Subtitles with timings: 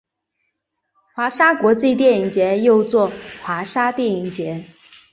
[1.13, 3.11] 华沙国际电影节又作
[3.43, 4.65] 华沙电影节。